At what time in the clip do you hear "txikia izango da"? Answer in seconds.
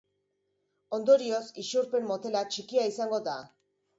2.55-3.39